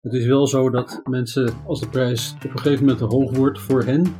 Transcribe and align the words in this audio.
Het 0.00 0.12
is 0.12 0.26
wel 0.26 0.46
zo 0.46 0.70
dat 0.70 1.00
mensen, 1.04 1.64
als 1.66 1.80
de 1.80 1.88
prijs 1.88 2.34
op 2.34 2.44
een 2.44 2.58
gegeven 2.58 2.80
moment 2.80 2.98
te 2.98 3.16
hoog 3.16 3.36
wordt 3.36 3.60
voor 3.60 3.82
hen, 3.82 4.14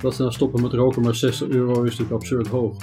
dat 0.00 0.14
ze 0.14 0.22
dan 0.22 0.32
stoppen 0.32 0.62
met 0.62 0.72
roken, 0.72 1.02
maar 1.02 1.14
60 1.14 1.48
euro 1.48 1.82
is 1.82 1.90
natuurlijk 1.90 2.12
absurd 2.12 2.46
hoog. 2.46 2.76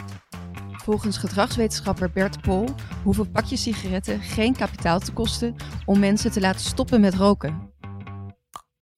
Volgens 0.72 1.18
gedragswetenschapper 1.18 2.12
Bert 2.12 2.42
Pol 2.42 2.66
hoeven 3.04 3.32
pakjes 3.32 3.62
sigaretten 3.62 4.20
geen 4.20 4.56
kapitaal 4.56 5.00
te 5.00 5.14
kosten 5.14 5.56
om 5.86 6.00
mensen 6.00 6.32
te 6.32 6.40
laten 6.40 6.60
stoppen 6.60 7.02
met 7.02 7.14
roken. 7.14 7.74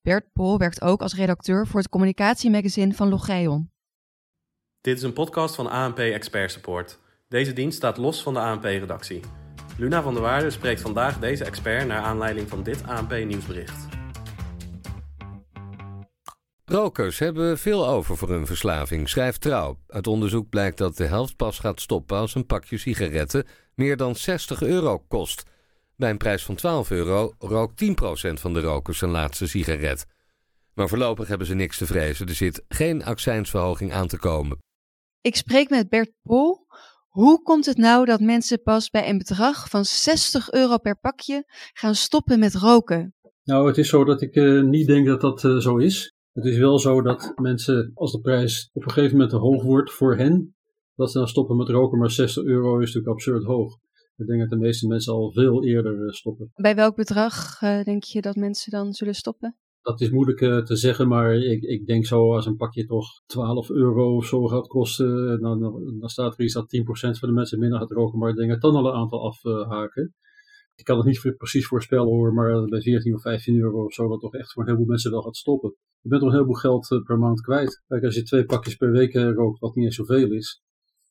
Bert 0.01 0.31
Pol 0.33 0.57
werkt 0.57 0.81
ook 0.81 1.01
als 1.01 1.15
redacteur 1.15 1.67
voor 1.67 1.79
het 1.79 1.89
communicatiemagazine 1.89 2.93
van 2.93 3.09
Logeion. 3.09 3.71
Dit 4.81 4.97
is 4.97 5.03
een 5.03 5.13
podcast 5.13 5.55
van 5.55 5.67
ANP 5.69 5.97
Expert 5.97 6.51
Support. 6.51 6.99
Deze 7.27 7.53
dienst 7.53 7.77
staat 7.77 7.97
los 7.97 8.23
van 8.23 8.33
de 8.33 8.39
ANP-redactie. 8.39 9.44
Luna 9.77 10.01
van 10.01 10.13
der 10.13 10.23
Waarde 10.23 10.49
spreekt 10.49 10.81
vandaag 10.81 11.19
deze 11.19 11.43
expert 11.43 11.87
naar 11.87 12.01
aanleiding 12.01 12.49
van 12.49 12.63
dit 12.63 12.83
ANP-nieuwsbericht. 12.87 13.85
Rokers 16.65 17.19
hebben 17.19 17.57
veel 17.57 17.87
over 17.87 18.17
voor 18.17 18.29
hun 18.29 18.45
verslaving, 18.45 19.09
schrijft 19.09 19.41
Trouw. 19.41 19.79
Uit 19.87 20.07
onderzoek 20.07 20.49
blijkt 20.49 20.77
dat 20.77 20.97
de 20.97 21.05
helft 21.05 21.35
pas 21.35 21.59
gaat 21.59 21.81
stoppen 21.81 22.17
als 22.17 22.35
een 22.35 22.45
pakje 22.45 22.77
sigaretten 22.77 23.45
meer 23.73 23.97
dan 23.97 24.15
60 24.15 24.61
euro 24.61 24.99
kost. 24.99 25.43
Bij 25.95 26.09
een 26.09 26.17
prijs 26.17 26.43
van 26.43 26.55
12 26.55 26.91
euro 26.91 27.33
rookt 27.39 27.83
10% 27.83 27.87
van 28.33 28.53
de 28.53 28.61
rokers 28.61 28.97
zijn 28.97 29.11
laatste 29.11 29.47
sigaret. 29.47 30.05
Maar 30.73 30.87
voorlopig 30.87 31.27
hebben 31.27 31.47
ze 31.47 31.53
niks 31.53 31.77
te 31.77 31.85
vrezen. 31.85 32.27
Er 32.27 32.35
zit 32.35 32.63
geen 32.67 33.03
accijnsverhoging 33.03 33.93
aan 33.93 34.07
te 34.07 34.17
komen. 34.17 34.57
Ik 35.21 35.35
spreek 35.35 35.69
met 35.69 35.89
Bert 35.89 36.11
Pol. 36.23 36.67
Hoe 37.15 37.41
komt 37.41 37.65
het 37.65 37.77
nou 37.77 38.05
dat 38.05 38.19
mensen 38.19 38.61
pas 38.61 38.89
bij 38.89 39.09
een 39.09 39.17
bedrag 39.17 39.69
van 39.69 39.85
60 39.85 40.51
euro 40.51 40.77
per 40.77 40.99
pakje 40.99 41.43
gaan 41.73 41.95
stoppen 41.95 42.39
met 42.39 42.55
roken? 42.55 43.13
Nou, 43.43 43.67
het 43.67 43.77
is 43.77 43.89
zo 43.89 44.03
dat 44.03 44.21
ik 44.21 44.35
uh, 44.35 44.63
niet 44.63 44.87
denk 44.87 45.07
dat 45.07 45.21
dat 45.21 45.43
uh, 45.43 45.57
zo 45.57 45.77
is. 45.77 46.13
Het 46.33 46.45
is 46.45 46.57
wel 46.57 46.79
zo 46.79 47.01
dat 47.01 47.31
mensen, 47.35 47.91
als 47.93 48.11
de 48.11 48.19
prijs 48.19 48.69
op 48.73 48.85
een 48.85 48.91
gegeven 48.91 49.11
moment 49.11 49.29
te 49.29 49.37
hoog 49.37 49.63
wordt 49.63 49.91
voor 49.91 50.17
hen, 50.17 50.55
dat 50.95 51.11
ze 51.11 51.17
dan 51.17 51.27
stoppen 51.27 51.57
met 51.57 51.69
roken, 51.69 51.99
maar 51.99 52.11
60 52.11 52.43
euro 52.43 52.73
is 52.79 52.85
natuurlijk 52.85 53.13
absurd 53.13 53.43
hoog. 53.43 53.77
Ik 54.15 54.27
denk 54.27 54.39
dat 54.39 54.49
de 54.49 54.57
meeste 54.57 54.87
mensen 54.87 55.13
al 55.13 55.31
veel 55.31 55.63
eerder 55.63 55.93
uh, 55.93 56.11
stoppen. 56.11 56.51
Bij 56.55 56.75
welk 56.75 56.95
bedrag 56.95 57.59
denk 57.59 58.03
je 58.03 58.21
dat 58.21 58.35
mensen 58.35 58.71
dan 58.71 58.93
zullen 58.93 59.15
stoppen? 59.15 59.57
Dat 59.85 60.01
is 60.01 60.09
moeilijk 60.09 60.41
uh, 60.41 60.63
te 60.63 60.75
zeggen, 60.75 61.07
maar 61.07 61.35
ik, 61.35 61.61
ik 61.63 61.85
denk 61.85 62.05
zo 62.05 62.33
als 62.33 62.45
een 62.45 62.55
pakje 62.55 62.85
toch 62.85 63.21
12 63.25 63.69
euro 63.69 64.15
of 64.15 64.25
zo 64.25 64.47
gaat 64.47 64.67
kosten, 64.67 65.41
dan, 65.41 65.59
dan, 65.59 65.97
dan 65.99 66.09
staat 66.09 66.37
er 66.37 66.43
iets 66.43 66.53
dat 66.53 66.75
10% 66.77 67.19
van 67.19 67.29
de 67.29 67.35
mensen 67.35 67.59
minder 67.59 67.79
gaat 67.79 67.91
roken, 67.91 68.19
maar 68.19 68.29
ik 68.29 68.35
denk 68.35 68.49
dat 68.49 68.61
dan 68.61 68.75
al 68.75 68.87
een 68.87 68.99
aantal 68.99 69.25
afhaken. 69.25 70.13
Ik 70.75 70.83
kan 70.83 70.97
het 70.97 71.05
niet 71.05 71.37
precies 71.37 71.67
voorspellen 71.67 72.07
hoor, 72.07 72.33
maar 72.33 72.65
bij 72.65 72.81
14 72.81 73.13
of 73.13 73.21
15 73.21 73.59
euro 73.59 73.83
of 73.83 73.93
zo 73.93 74.07
dat 74.07 74.19
toch 74.19 74.33
echt 74.33 74.51
voor 74.51 74.61
een 74.61 74.67
heleboel 74.67 74.89
mensen 74.89 75.11
wel 75.11 75.21
gaat 75.21 75.37
stoppen. 75.37 75.75
Je 76.01 76.09
bent 76.09 76.21
toch 76.21 76.29
een 76.29 76.35
heleboel 76.35 76.59
geld 76.59 76.91
uh, 76.91 77.03
per 77.03 77.17
maand 77.17 77.41
kwijt. 77.41 77.83
Kijk, 77.87 78.03
als 78.03 78.15
je 78.15 78.23
twee 78.23 78.45
pakjes 78.45 78.75
per 78.75 78.91
week 78.91 79.13
rookt, 79.13 79.59
wat 79.59 79.75
niet 79.75 79.85
eens 79.85 79.95
zoveel 79.95 80.31
is, 80.31 80.63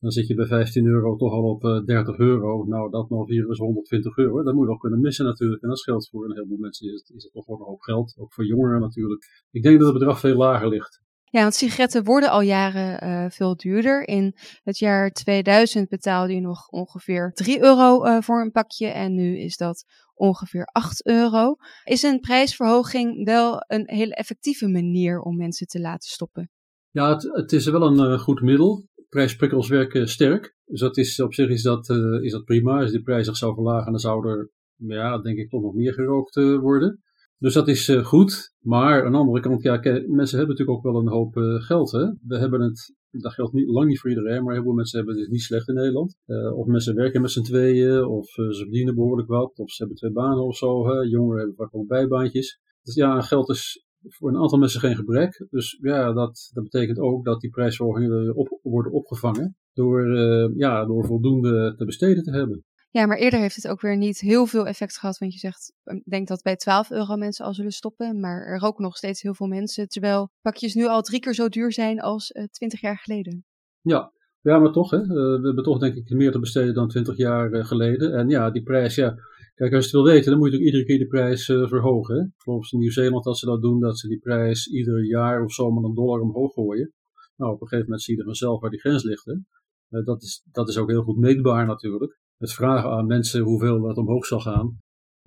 dan 0.04 0.12
zit 0.12 0.26
je 0.26 0.34
bij 0.34 0.46
15 0.46 0.86
euro 0.86 1.16
toch 1.16 1.32
al 1.32 1.42
op 1.42 1.64
uh, 1.64 1.84
30 1.84 2.18
euro. 2.18 2.64
Nou, 2.64 2.90
dat 2.90 3.10
nog 3.10 3.28
hier 3.28 3.50
is 3.50 3.58
120 3.58 4.16
euro. 4.16 4.42
Dat 4.42 4.54
moet 4.54 4.62
je 4.62 4.68
wel 4.68 4.76
kunnen 4.76 5.00
missen 5.00 5.24
natuurlijk. 5.24 5.62
En 5.62 5.68
dat 5.68 5.82
geldt 5.82 6.08
voor 6.08 6.24
een 6.24 6.34
heleboel 6.34 6.58
mensen. 6.58 6.92
Is 6.92 7.00
het, 7.00 7.16
is 7.16 7.22
het 7.22 7.32
toch 7.32 7.46
wel 7.46 7.56
een 7.56 7.64
hoop 7.64 7.80
geld. 7.80 8.14
Ook 8.18 8.32
voor 8.32 8.46
jongeren 8.46 8.80
natuurlijk. 8.80 9.46
Ik 9.50 9.62
denk 9.62 9.78
dat 9.78 9.88
het 9.88 9.98
bedrag 9.98 10.20
veel 10.20 10.36
lager 10.36 10.68
ligt. 10.68 11.02
Ja, 11.24 11.40
want 11.40 11.54
sigaretten 11.54 12.04
worden 12.04 12.30
al 12.30 12.40
jaren 12.40 13.04
uh, 13.04 13.30
veel 13.30 13.56
duurder. 13.56 14.08
In 14.08 14.36
het 14.62 14.78
jaar 14.78 15.10
2000 15.10 15.88
betaalde 15.88 16.34
je 16.34 16.40
nog 16.40 16.68
ongeveer 16.68 17.32
3 17.32 17.62
euro 17.62 18.04
uh, 18.04 18.20
voor 18.20 18.40
een 18.40 18.50
pakje 18.50 18.86
en 18.86 19.14
nu 19.14 19.38
is 19.38 19.56
dat 19.56 19.84
ongeveer 20.14 20.64
8 20.64 21.06
euro. 21.06 21.56
Is 21.84 22.02
een 22.02 22.20
prijsverhoging 22.20 23.24
wel 23.24 23.64
een 23.66 23.84
hele 23.86 24.14
effectieve 24.14 24.68
manier 24.68 25.20
om 25.20 25.36
mensen 25.36 25.66
te 25.66 25.80
laten 25.80 26.10
stoppen? 26.10 26.50
Ja, 26.90 27.08
het, 27.08 27.22
het 27.22 27.52
is 27.52 27.66
wel 27.66 27.82
een 27.82 28.12
uh, 28.12 28.18
goed 28.18 28.40
middel. 28.40 28.88
Prijsprikkels 29.14 29.68
werken 29.68 30.08
sterk. 30.08 30.56
Dus 30.64 30.80
dat 30.80 30.96
is, 30.96 31.20
op 31.20 31.34
zich 31.34 31.48
is 31.48 31.62
dat, 31.62 31.88
is 32.22 32.32
dat 32.32 32.44
prima. 32.44 32.80
Als 32.80 32.90
die 32.90 33.02
prijs 33.02 33.26
zich 33.26 33.36
zou 33.36 33.54
verlagen, 33.54 33.90
dan 33.90 34.00
zou 34.00 34.28
er, 34.28 34.50
ja, 34.76 35.18
denk 35.18 35.38
ik, 35.38 35.50
toch 35.50 35.62
nog 35.62 35.74
meer 35.74 35.92
gerookt 35.92 36.34
worden. 36.60 37.02
Dus 37.38 37.54
dat 37.54 37.68
is 37.68 37.88
uh, 37.88 38.04
goed. 38.04 38.54
Maar 38.60 39.04
aan 39.04 39.12
de 39.12 39.18
andere 39.18 39.40
kant, 39.40 39.62
ja, 39.62 39.80
mensen 40.06 40.38
hebben 40.38 40.56
natuurlijk 40.56 40.70
ook 40.70 40.82
wel 40.82 41.00
een 41.00 41.08
hoop 41.08 41.34
geld. 41.62 41.92
Hè? 41.92 42.04
We 42.26 42.38
hebben 42.38 42.60
het, 42.60 42.94
dat 43.10 43.32
geldt 43.32 43.52
niet, 43.52 43.68
lang 43.68 43.88
niet 43.88 44.00
voor 44.00 44.10
iedereen, 44.10 44.44
maar 44.44 44.54
heel 44.54 44.62
veel 44.62 44.72
mensen 44.72 44.98
hebben 44.98 45.18
het 45.18 45.30
niet 45.30 45.42
slecht 45.42 45.68
in 45.68 45.74
Nederland. 45.74 46.16
Of 46.54 46.66
mensen 46.66 46.94
werken 46.94 47.20
met 47.20 47.30
z'n 47.30 47.42
tweeën, 47.42 48.04
of 48.04 48.26
ze 48.28 48.54
verdienen 48.56 48.94
behoorlijk 48.94 49.28
wat, 49.28 49.58
of 49.58 49.70
ze 49.70 49.76
hebben 49.78 49.96
twee 49.96 50.12
banen 50.12 50.44
of 50.44 50.56
zo. 50.56 51.04
Jongeren 51.04 51.38
hebben 51.38 51.56
vaak 51.56 51.74
ook 51.74 51.86
bijbaantjes. 51.86 52.60
Dus 52.82 52.94
ja, 52.94 53.20
geld 53.20 53.48
is 53.48 53.84
voor 54.08 54.28
een 54.28 54.40
aantal 54.40 54.58
mensen 54.58 54.80
geen 54.80 54.96
gebrek. 54.96 55.46
Dus 55.50 55.78
ja, 55.80 56.12
dat, 56.12 56.50
dat 56.52 56.64
betekent 56.64 56.98
ook 56.98 57.24
dat 57.24 57.40
die 57.40 57.50
prijsverhogingen 57.50 58.36
op, 58.36 58.58
worden 58.62 58.92
opgevangen 58.92 59.56
door, 59.72 60.08
ja, 60.56 60.84
door 60.84 61.06
voldoende 61.06 61.74
te 61.76 61.84
besteden 61.84 62.22
te 62.22 62.30
hebben. 62.30 62.64
Ja, 62.96 63.06
maar 63.06 63.16
eerder 63.16 63.40
heeft 63.40 63.56
het 63.56 63.68
ook 63.68 63.80
weer 63.80 63.96
niet 63.96 64.20
heel 64.20 64.46
veel 64.46 64.66
effect 64.66 64.98
gehad. 64.98 65.18
Want 65.18 65.32
je 65.32 65.38
zegt, 65.38 65.72
ik 65.84 66.04
denk 66.04 66.28
dat 66.28 66.42
bij 66.42 66.56
12 66.56 66.90
euro 66.90 67.16
mensen 67.16 67.44
al 67.44 67.54
zullen 67.54 67.72
stoppen. 67.72 68.20
Maar 68.20 68.46
er 68.46 68.58
roken 68.58 68.82
nog 68.82 68.96
steeds 68.96 69.22
heel 69.22 69.34
veel 69.34 69.46
mensen. 69.46 69.88
Terwijl 69.88 70.30
pakjes 70.40 70.74
nu 70.74 70.86
al 70.86 71.02
drie 71.02 71.20
keer 71.20 71.34
zo 71.34 71.48
duur 71.48 71.72
zijn 71.72 72.00
als 72.00 72.30
uh, 72.30 72.44
20 72.44 72.80
jaar 72.80 72.98
geleden. 72.98 73.44
Ja, 73.80 74.12
ja 74.40 74.58
maar 74.58 74.72
toch. 74.72 74.90
Hè? 74.90 74.98
Uh, 74.98 75.06
we 75.06 75.40
hebben 75.44 75.64
toch 75.64 75.78
denk 75.78 75.94
ik 75.94 76.10
meer 76.10 76.32
te 76.32 76.38
besteden 76.38 76.74
dan 76.74 76.88
20 76.88 77.16
jaar 77.16 77.64
geleden. 77.64 78.14
En 78.14 78.28
ja, 78.28 78.50
die 78.50 78.62
prijs, 78.62 78.94
ja. 78.94 79.14
Kijk, 79.54 79.72
als 79.72 79.90
je 79.90 79.96
het 79.96 80.04
wil 80.04 80.14
weten, 80.14 80.30
dan 80.30 80.38
moet 80.38 80.52
je 80.52 80.58
natuurlijk 80.58 80.74
iedere 80.74 80.84
keer 80.84 80.98
de 80.98 81.16
prijs 81.16 81.48
uh, 81.48 81.68
verhogen. 81.68 82.34
Volgens 82.36 82.72
Nieuw-Zeeland 82.72 83.24
dat 83.24 83.38
ze 83.38 83.46
dat 83.46 83.62
doen, 83.62 83.80
dat 83.80 83.98
ze 83.98 84.08
die 84.08 84.18
prijs 84.18 84.66
ieder 84.66 85.06
jaar 85.06 85.42
of 85.42 85.52
zo 85.52 85.70
met 85.70 85.84
een 85.84 85.94
dollar 85.94 86.20
omhoog 86.20 86.52
gooien. 86.52 86.92
Nou, 87.36 87.52
op 87.52 87.60
een 87.60 87.68
gegeven 87.68 87.84
moment 87.84 88.02
zie 88.02 88.16
je 88.16 88.24
vanzelf 88.24 88.60
waar 88.60 88.70
die 88.70 88.80
grens 88.80 89.02
ligt. 89.02 89.24
Hè? 89.24 90.02
dat, 90.02 90.22
is, 90.22 90.44
dat 90.52 90.68
is 90.68 90.78
ook 90.78 90.90
heel 90.90 91.02
goed 91.02 91.16
meetbaar 91.16 91.66
natuurlijk 91.66 92.18
het 92.38 92.52
vragen 92.52 92.90
aan 92.90 93.06
mensen 93.06 93.42
hoeveel 93.42 93.80
dat 93.80 93.96
omhoog 93.96 94.26
zal 94.26 94.40
gaan, 94.40 94.78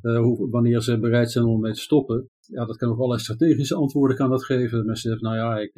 uh, 0.01 0.19
hoe, 0.19 0.49
wanneer 0.49 0.81
ze 0.81 0.99
bereid 0.99 1.31
zijn 1.31 1.45
om 1.45 1.59
mee 1.59 1.73
te 1.73 1.79
stoppen. 1.79 2.29
Ja, 2.39 2.65
dat 2.65 2.77
kan 2.77 2.89
ook 2.89 2.97
allerlei 2.97 3.21
strategische 3.21 3.75
antwoorden 3.75 4.17
kan 4.17 4.29
dat 4.29 4.45
geven. 4.45 4.85
Mensen 4.85 5.09
zeggen, 5.09 5.29
nou 5.29 5.35
ja, 5.37 5.59
ik, 5.59 5.71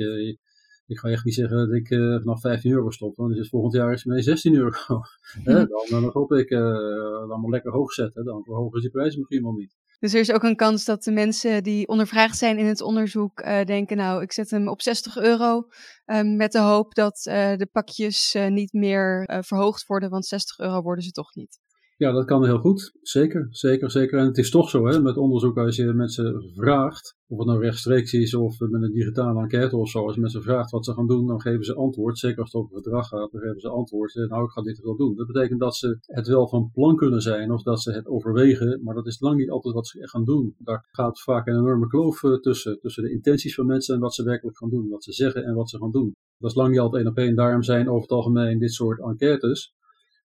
ik 0.90 0.98
ga 0.98 1.10
echt 1.10 1.26
niet 1.26 1.34
zeggen 1.34 1.58
dat 1.58 1.76
ik 1.76 1.90
uh, 1.90 2.20
vanaf 2.20 2.42
15 2.42 2.72
euro 2.72 2.90
stop, 2.90 3.16
want 3.16 3.36
dus 3.36 3.50
volgend 3.50 3.74
jaar 3.74 3.94
is 3.94 4.04
het 4.04 4.14
mee 4.14 4.22
16 4.22 4.56
euro. 4.56 5.02
dan, 5.44 5.70
dan 5.90 6.10
hoop 6.14 6.32
ik 6.32 6.52
allemaal 6.52 7.50
lekker 7.50 7.72
hoog 7.72 7.92
zetten, 7.92 8.26
dan 8.26 8.44
verhogen 8.44 8.76
ze 8.76 8.82
die 8.82 8.92
prijzen 8.92 9.20
misschien 9.20 9.44
wel 9.44 9.54
niet. 9.54 9.78
Dus 10.00 10.14
er 10.14 10.20
is 10.20 10.32
ook 10.32 10.44
een 10.44 10.56
kans 10.56 10.86
dat 10.86 11.04
de 11.04 11.12
mensen 11.12 11.64
die 11.64 11.88
ondervraagd 11.88 12.38
zijn 12.38 12.58
in 12.58 12.66
het 12.66 12.82
onderzoek 12.82 13.40
uh, 13.40 13.64
denken, 13.64 13.98
nou, 13.98 14.22
ik 14.22 14.32
zet 14.32 14.50
hem 14.50 14.68
op 14.68 14.82
60 14.82 15.18
euro 15.18 15.68
um, 16.06 16.36
met 16.36 16.52
de 16.52 16.60
hoop 16.60 16.94
dat 16.94 17.26
uh, 17.26 17.56
de 17.56 17.68
pakjes 17.72 18.36
uh, 18.36 18.48
niet 18.48 18.74
meer 18.74 19.40
verhoogd 19.46 19.86
worden, 19.86 20.10
want 20.10 20.26
60 20.26 20.60
euro 20.60 20.82
worden 20.82 21.04
ze 21.04 21.12
toch 21.12 21.36
niet. 21.36 21.60
Ja, 22.00 22.12
dat 22.12 22.26
kan 22.26 22.46
heel 22.46 22.60
goed. 22.60 22.92
Zeker, 23.02 23.48
zeker, 23.50 23.92
zeker. 23.92 24.20
En 24.20 24.26
het 24.26 24.38
is 24.38 24.50
toch 24.50 24.70
zo, 24.70 24.88
hè, 24.88 25.02
met 25.02 25.18
onderzoek, 25.18 25.58
als 25.58 25.76
je 25.76 25.94
mensen 25.94 26.52
vraagt, 26.56 27.16
of 27.28 27.38
het 27.38 27.48
nou 27.48 27.62
rechtstreeks 27.62 28.14
is 28.14 28.34
of 28.34 28.60
met 28.60 28.84
een 28.84 28.92
digitale 28.92 29.42
enquête 29.42 29.78
of 29.78 29.90
zo, 29.90 30.06
als 30.06 30.16
je 30.16 30.22
mensen 30.22 30.42
vraagt 30.42 30.72
wat 30.72 30.86
ze 30.86 30.94
gaan 30.94 31.08
doen, 31.08 31.28
dan 31.28 31.42
geven 31.42 31.64
ze 31.64 31.76
antwoord. 31.76 32.18
Zeker 32.18 32.40
als 32.40 32.52
het 32.52 32.62
over 32.62 32.76
gedrag 32.76 33.08
gaat, 33.08 33.32
dan 33.32 33.42
geven 33.42 33.60
ze 33.60 33.70
antwoord. 33.70 34.14
Nou, 34.14 34.44
ik 34.44 34.50
ga 34.50 34.62
dit 34.62 34.80
wel 34.82 34.96
doen. 34.96 35.16
Dat 35.16 35.28
betekent 35.28 35.60
dat 35.60 35.76
ze 35.76 35.98
het 36.02 36.28
wel 36.28 36.48
van 36.48 36.70
plan 36.74 36.96
kunnen 36.96 37.22
zijn 37.22 37.52
of 37.52 37.64
dat 37.64 37.82
ze 37.82 37.92
het 37.92 38.08
overwegen, 38.08 38.82
maar 38.84 38.96
dat 38.96 39.08
is 39.08 39.20
lang 39.20 39.38
niet 39.38 39.50
altijd 39.50 39.74
wat 39.74 39.88
ze 39.88 40.08
gaan 40.08 40.26
doen. 40.26 40.56
Daar 40.58 40.88
gaat 40.92 41.22
vaak 41.22 41.48
een 41.48 41.58
enorme 41.58 41.88
kloof 41.88 42.20
tussen, 42.42 42.80
tussen 42.80 43.04
de 43.04 43.12
intenties 43.12 43.56
van 43.56 43.66
mensen 43.66 43.96
en 43.96 44.02
wat 44.02 44.14
ze 44.14 44.24
werkelijk 44.24 44.58
gaan 44.58 44.70
doen, 44.70 44.90
wat 44.90 45.04
ze 45.04 45.14
zeggen 45.14 45.44
en 45.44 45.54
wat 45.54 45.70
ze 45.70 45.78
gaan 45.78 45.92
doen. 45.92 46.16
Dat 46.38 46.50
is 46.50 46.58
lang 46.58 46.70
niet 46.70 46.80
altijd 46.80 47.04
één 47.04 47.12
op 47.12 47.18
één. 47.18 47.36
Daarom 47.36 47.64
zijn 47.64 47.90
over 47.90 48.02
het 48.02 48.12
algemeen 48.12 48.60
dit 48.60 48.74
soort 48.74 49.00
enquêtes 49.00 49.74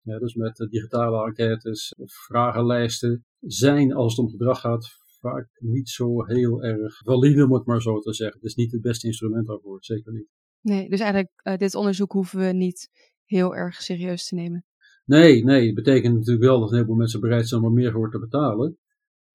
ja, 0.06 0.20
dus 0.20 0.34
met 0.36 0.68
digitale 0.70 1.26
enquêtes 1.26 1.94
of 1.98 2.14
vragenlijsten 2.14 3.26
zijn, 3.40 3.94
als 3.94 4.16
het 4.16 4.26
om 4.26 4.32
gedrag 4.32 4.60
gaat, 4.60 4.88
vaak 5.20 5.48
niet 5.60 5.90
zo 5.90 6.26
heel 6.26 6.64
erg 6.64 6.98
valide, 6.98 7.44
om 7.44 7.54
het 7.54 7.66
maar 7.66 7.82
zo 7.82 8.00
te 8.00 8.14
zeggen. 8.14 8.38
Het 8.38 8.50
is 8.50 8.56
niet 8.56 8.72
het 8.72 8.82
beste 8.82 9.08
instrument 9.08 9.48
daarvoor, 9.48 9.84
zeker 9.84 10.14
niet. 10.14 10.28
Nee, 10.62 10.90
dus 10.90 11.00
eigenlijk 11.00 11.32
uh, 11.44 11.58
dit 11.58 11.76
onderzoek 11.76 12.12
hoeven 12.12 12.40
we 12.40 12.54
niet 12.54 12.90
heel 13.24 13.56
erg 13.56 13.82
serieus 13.82 14.28
te 14.28 14.36
nemen. 14.36 14.66
Nee, 15.06 15.44
nee, 15.44 15.66
het 15.66 15.76
betekent 15.76 16.14
natuurlijk 16.14 16.46
wel 16.46 16.60
dat 16.60 16.70
een 16.70 16.76
heleboel 16.76 16.96
mensen 16.96 17.20
bereid 17.20 17.48
zijn 17.48 17.62
om 17.62 17.68
er 17.68 17.74
meer 17.74 17.92
voor 17.92 18.12
te 18.12 18.20
betalen. 18.20 18.78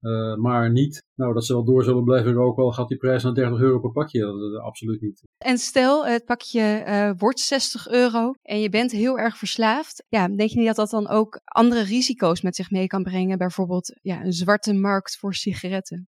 Uh, 0.01 0.35
maar 0.35 0.71
niet 0.71 1.03
nou, 1.15 1.33
dat 1.33 1.45
ze 1.45 1.53
wel 1.53 1.63
door 1.63 1.83
zullen 1.83 2.03
blijven 2.03 2.33
roken, 2.33 2.63
al 2.63 2.71
gaat 2.71 2.87
die 2.87 2.97
prijs 2.97 3.23
naar 3.23 3.33
30 3.33 3.59
euro 3.59 3.79
per 3.79 3.91
pakje. 3.91 4.19
Dat, 4.19 4.39
dat, 4.39 4.61
absoluut 4.61 5.01
niet. 5.01 5.23
En 5.37 5.57
stel, 5.57 6.05
het 6.05 6.25
pakje 6.25 6.83
uh, 6.87 7.11
wordt 7.17 7.39
60 7.39 7.87
euro 7.87 8.31
en 8.41 8.59
je 8.59 8.69
bent 8.69 8.91
heel 8.91 9.19
erg 9.19 9.37
verslaafd. 9.37 10.03
Ja, 10.09 10.27
denk 10.27 10.49
je 10.49 10.57
niet 10.57 10.67
dat 10.67 10.75
dat 10.75 10.89
dan 10.89 11.07
ook 11.07 11.39
andere 11.43 11.81
risico's 11.81 12.41
met 12.41 12.55
zich 12.55 12.71
mee 12.71 12.87
kan 12.87 13.03
brengen? 13.03 13.37
Bijvoorbeeld 13.37 13.99
ja, 14.01 14.23
een 14.23 14.33
zwarte 14.33 14.73
markt 14.73 15.17
voor 15.17 15.33
sigaretten? 15.33 16.07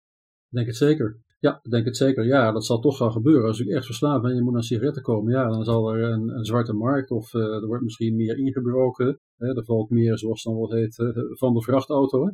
Ik 0.50 0.56
denk 0.56 0.68
het 0.68 0.78
zeker. 0.78 1.22
Ja, 1.40 1.60
ik 1.62 1.72
denk 1.72 1.86
het 1.86 1.98
zeker. 1.98 2.26
Ja, 2.26 2.52
dat 2.52 2.66
zal 2.66 2.80
toch 2.80 2.98
gaan 2.98 3.12
gebeuren. 3.12 3.48
Als 3.48 3.58
je 3.58 3.76
echt 3.76 3.86
verslaafd 3.86 4.22
bent 4.22 4.34
en 4.34 4.40
je 4.40 4.44
moet 4.44 4.54
naar 4.54 4.64
sigaretten 4.64 5.02
komen, 5.02 5.34
ja, 5.34 5.48
dan 5.48 5.64
zal 5.64 5.94
er 5.94 6.04
een, 6.04 6.30
een 6.30 6.46
zwarte 6.46 6.74
markt 6.74 7.12
of 7.12 7.34
uh, 7.34 7.42
er 7.42 7.68
wordt 7.68 7.84
misschien 7.84 8.16
meer 8.16 8.38
ingebroken. 8.38 9.20
Hè, 9.44 9.56
er 9.56 9.66
valt 9.66 9.90
meer, 9.90 10.18
zoals 10.18 10.44
dan 10.44 10.56
wat 10.56 10.72
heet, 10.72 10.98
uh, 10.98 11.10
van 11.30 11.54
de 11.54 11.62
vrachtauto. 11.62 12.26
Hè? 12.26 12.32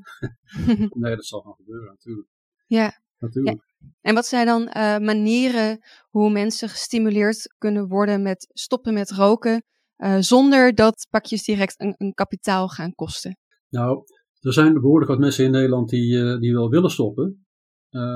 nee, 0.89 1.15
dat 1.15 1.25
zal 1.25 1.41
gaan 1.41 1.56
gebeuren 1.56 1.88
natuurlijk. 1.88 2.27
Ja, 2.65 3.01
natuurlijk. 3.19 3.63
En 4.01 4.15
wat 4.15 4.25
zijn 4.25 4.45
dan 4.45 4.61
uh, 4.61 4.97
manieren 4.97 5.79
hoe 6.09 6.31
mensen 6.31 6.69
gestimuleerd 6.69 7.56
kunnen 7.57 7.88
worden 7.88 8.21
met 8.21 8.50
stoppen 8.53 8.94
met 8.94 9.11
roken, 9.11 9.63
uh, 9.97 10.17
zonder 10.19 10.75
dat 10.75 11.07
pakjes 11.09 11.44
direct 11.44 11.79
een, 11.79 11.95
een, 11.97 12.13
kapitaal 12.13 12.67
gaan 12.67 12.95
kosten? 12.95 13.38
Nou, 13.69 14.03
er 14.39 14.53
zijn 14.53 14.73
behoorlijk 14.73 15.11
wat 15.11 15.19
mensen 15.19 15.45
in 15.45 15.51
Nederland 15.51 15.89
die, 15.89 16.15
uh, 16.15 16.39
die 16.39 16.53
wel 16.53 16.69
willen 16.69 16.89
stoppen, 16.89 17.45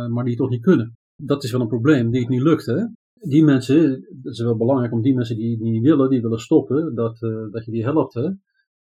maar 0.10 0.24
die 0.24 0.36
toch 0.36 0.50
niet 0.50 0.62
kunnen. 0.62 0.98
Dat 1.16 1.44
is 1.44 1.52
wel 1.52 1.62
een 1.62 1.68
probleem, 1.68 2.12
die 2.12 2.20
het 2.20 2.30
niet 2.30 2.42
lukt. 2.42 2.66
Hè? 2.66 2.86
Die 3.14 3.44
mensen, 3.44 3.92
het 4.22 4.34
is 4.34 4.42
wel 4.42 4.58
belangrijk 4.58 4.94
om 4.94 5.02
die 5.02 5.14
mensen 5.14 5.36
die 5.36 5.62
niet 5.62 5.84
willen, 5.84 6.10
die 6.10 6.22
willen 6.22 6.40
stoppen, 6.40 6.96
dat, 6.96 7.20
dat 7.52 7.66
je 7.66 7.72
die 7.72 7.84
helpt. 7.84 8.14
Hè? 8.14 8.30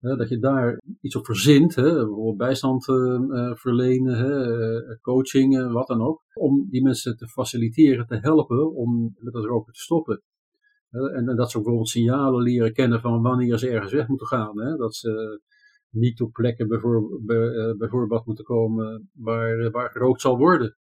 Dat 0.01 0.29
je 0.29 0.39
daar 0.39 0.83
iets 1.01 1.17
op 1.17 1.25
verzint, 1.25 1.75
hè, 1.75 1.95
bijvoorbeeld 1.95 2.37
bijstand 2.37 2.89
uh, 2.89 3.55
verlenen, 3.55 4.17
hè, 4.17 4.99
coaching, 5.01 5.73
wat 5.73 5.87
dan 5.87 6.03
ook, 6.03 6.23
om 6.35 6.69
die 6.71 6.83
mensen 6.83 7.17
te 7.17 7.29
faciliteren, 7.29 8.07
te 8.07 8.19
helpen 8.21 8.75
om 8.75 9.15
met 9.19 9.33
dat 9.33 9.45
roken 9.45 9.73
te 9.73 9.81
stoppen. 9.81 10.23
En, 10.91 11.29
en, 11.29 11.37
dat 11.37 11.51
ze 11.51 11.57
bijvoorbeeld 11.57 11.89
signalen 11.89 12.43
leren 12.43 12.73
kennen 12.73 13.01
van 13.01 13.23
wanneer 13.23 13.59
ze 13.59 13.69
ergens 13.69 13.93
weg 13.93 14.09
moeten 14.09 14.27
gaan. 14.27 14.61
Hè, 14.61 14.77
dat 14.77 14.95
ze 14.95 15.41
niet 15.91 16.21
op 16.21 16.33
plekken 16.33 16.69
bijvoorbeeld 17.79 18.27
moeten 18.27 18.45
komen 18.45 19.11
waar, 19.13 19.71
waar 19.71 19.91
gerookt 19.91 20.21
zal 20.21 20.39
worden. 20.39 20.77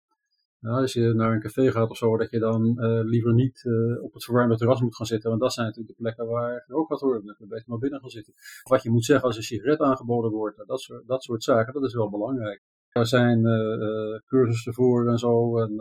Nou, 0.60 0.80
als 0.80 0.92
je 0.92 1.14
naar 1.14 1.32
een 1.32 1.40
café 1.40 1.70
gaat 1.70 1.90
of 1.90 1.96
zo, 1.96 2.16
dat 2.16 2.30
je 2.30 2.38
dan 2.38 2.76
uh, 2.78 3.00
liever 3.04 3.34
niet 3.34 3.64
uh, 3.64 4.02
op 4.02 4.12
het 4.12 4.24
verwarmde 4.24 4.56
terras 4.56 4.80
moet 4.80 4.96
gaan 4.96 5.06
zitten. 5.06 5.28
Want 5.28 5.42
dat 5.42 5.52
zijn 5.52 5.66
natuurlijk 5.66 5.96
de 5.96 6.02
plekken 6.02 6.26
waar 6.26 6.64
er 6.66 6.74
ook 6.74 6.88
wat 6.88 7.00
hoort. 7.00 7.24
Dan 7.24 7.34
kun 7.34 7.46
je 7.46 7.52
beter 7.52 7.68
maar 7.68 7.78
binnen 7.78 8.00
gaan 8.00 8.10
zitten. 8.10 8.34
Wat 8.62 8.82
je 8.82 8.90
moet 8.90 9.04
zeggen 9.04 9.26
als 9.26 9.36
een 9.36 9.42
sigaret 9.42 9.80
aangeboden 9.80 10.30
wordt, 10.30 10.66
dat 10.66 10.80
soort, 10.80 11.06
dat 11.06 11.22
soort 11.22 11.42
zaken, 11.42 11.72
dat 11.72 11.84
is 11.84 11.94
wel 11.94 12.10
belangrijk. 12.10 12.62
Er 12.88 13.06
zijn 13.06 13.38
uh, 13.46 14.18
cursussen 14.26 14.74
voor 14.74 15.08
en 15.08 15.18
zo, 15.18 15.58
en 15.58 15.80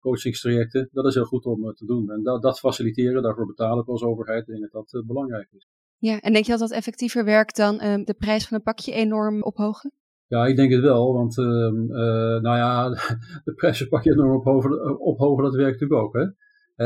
coachingstrajecten. 0.00 0.88
Dat 0.92 1.06
is 1.06 1.14
heel 1.14 1.24
goed 1.24 1.44
om 1.44 1.74
te 1.74 1.86
doen. 1.86 2.10
En 2.10 2.22
dat, 2.22 2.42
dat 2.42 2.58
faciliteren, 2.58 3.22
daarvoor 3.22 3.46
betalen 3.46 3.84
we 3.84 3.90
als 3.90 4.02
overheid. 4.02 4.48
Ik 4.48 4.58
denk 4.58 4.72
dat 4.72 4.90
dat 4.90 5.06
belangrijk 5.06 5.48
is. 5.52 5.66
Ja, 5.96 6.20
en 6.20 6.32
denk 6.32 6.44
je 6.44 6.50
dat 6.50 6.60
dat 6.60 6.70
effectiever 6.70 7.24
werkt 7.24 7.56
dan 7.56 7.76
de 8.04 8.14
prijs 8.18 8.48
van 8.48 8.56
een 8.56 8.62
pakje 8.62 8.92
enorm 8.92 9.42
ophogen? 9.42 9.92
Ja, 10.30 10.46
ik 10.46 10.56
denk 10.56 10.72
het 10.72 10.80
wel, 10.80 11.12
want 11.12 11.38
uh, 11.38 11.46
nou 12.40 12.56
ja, 12.56 12.88
de 13.44 13.52
prijzen 13.54 13.88
pak 13.88 14.04
je 14.04 14.12
enorm 14.12 14.36
ophogen, 14.36 15.00
ophogen, 15.00 15.44
dat 15.44 15.54
werkt 15.54 15.80
natuurlijk 15.80 16.00
ook. 16.02 16.14
Hè? 16.14 16.26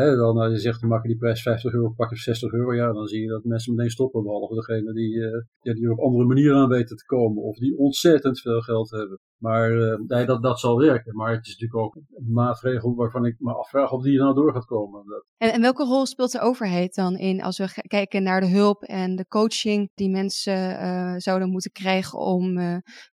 Hè, 0.01 0.17
dan 0.17 0.37
als 0.37 0.53
je 0.53 0.59
zegt, 0.59 0.81
dan 0.81 0.89
maak 0.89 1.03
je 1.03 1.09
die 1.09 1.17
prijs 1.19 1.43
50 1.43 1.73
euro, 1.73 1.91
pak 1.91 2.11
je 2.11 2.17
60 2.17 2.53
euro, 2.53 2.75
ja, 2.75 2.93
dan 2.93 3.07
zie 3.07 3.21
je 3.21 3.29
dat 3.29 3.45
mensen 3.45 3.75
meteen 3.75 3.91
stoppen, 3.91 4.23
behalve 4.23 4.55
degene 4.55 4.93
die, 4.93 5.15
uh, 5.15 5.43
ja, 5.61 5.75
die 5.75 5.85
er 5.85 5.93
op 5.93 5.99
andere 5.99 6.25
manieren 6.25 6.57
aan 6.57 6.69
weten 6.69 6.97
te 6.97 7.05
komen, 7.05 7.43
of 7.43 7.59
die 7.59 7.79
ontzettend 7.79 8.41
veel 8.41 8.61
geld 8.61 8.91
hebben. 8.91 9.19
Maar 9.39 9.73
uh, 9.73 9.99
nee, 10.07 10.27
dat, 10.27 10.43
dat 10.43 10.61
zal 10.61 10.79
werken. 10.79 11.17
Maar 11.17 11.33
het 11.33 11.47
is 11.47 11.53
natuurlijk 11.53 11.81
ook 11.81 11.95
een 11.95 12.33
maatregel 12.33 12.95
waarvan 12.95 13.25
ik 13.25 13.37
me 13.39 13.55
afvraag 13.55 13.93
of 13.93 14.03
die 14.03 14.13
er 14.13 14.23
nou 14.23 14.35
door 14.35 14.53
gaat 14.53 14.65
komen. 14.65 15.07
Dat... 15.07 15.25
En, 15.37 15.53
en 15.53 15.61
welke 15.61 15.85
rol 15.85 16.07
speelt 16.07 16.33
de 16.33 16.41
overheid 16.41 16.95
dan 16.95 17.17
in 17.17 17.43
als 17.43 17.59
we 17.59 17.83
kijken 17.87 18.23
naar 18.23 18.41
de 18.41 18.51
hulp 18.51 18.83
en 18.83 19.17
de 19.17 19.27
coaching 19.27 19.91
die 19.95 20.11
mensen 20.11 20.71
uh, 20.71 21.15
zouden 21.17 21.51
moeten 21.51 21.73
krijgen 21.73 22.19
om 22.19 22.59